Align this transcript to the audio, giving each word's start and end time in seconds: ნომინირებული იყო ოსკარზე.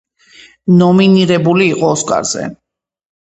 ნომინირებული 0.79 1.67
იყო 1.75 1.93
ოსკარზე. 1.97 2.49